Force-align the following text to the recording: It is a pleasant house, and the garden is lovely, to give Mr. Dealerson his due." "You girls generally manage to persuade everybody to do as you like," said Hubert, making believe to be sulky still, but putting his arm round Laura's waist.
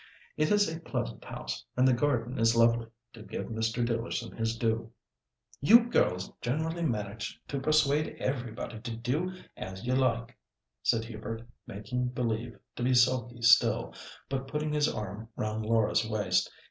It 0.35 0.49
is 0.49 0.67
a 0.67 0.79
pleasant 0.79 1.23
house, 1.23 1.63
and 1.77 1.87
the 1.87 1.93
garden 1.93 2.39
is 2.39 2.55
lovely, 2.55 2.87
to 3.13 3.21
give 3.21 3.45
Mr. 3.49 3.85
Dealerson 3.85 4.35
his 4.35 4.57
due." 4.57 4.91
"You 5.59 5.91
girls 5.91 6.31
generally 6.41 6.81
manage 6.81 7.39
to 7.49 7.59
persuade 7.59 8.15
everybody 8.19 8.79
to 8.79 8.97
do 8.97 9.31
as 9.55 9.85
you 9.85 9.93
like," 9.93 10.35
said 10.81 11.05
Hubert, 11.05 11.47
making 11.67 12.07
believe 12.07 12.57
to 12.77 12.81
be 12.81 12.95
sulky 12.95 13.43
still, 13.43 13.93
but 14.27 14.47
putting 14.47 14.73
his 14.73 14.89
arm 14.89 15.29
round 15.35 15.67
Laura's 15.67 16.03
waist. 16.03 16.51